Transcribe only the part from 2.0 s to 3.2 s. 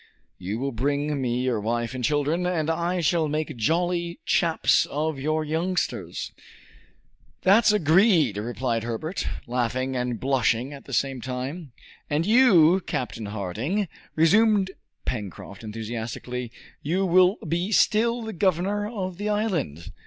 children, and I